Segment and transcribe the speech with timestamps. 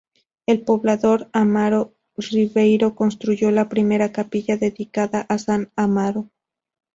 [0.47, 6.27] El poblador Amaro Ribeiro construyó la primera capilla dedicada a San Amaro.